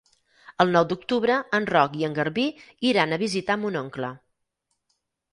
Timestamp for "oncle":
3.83-4.09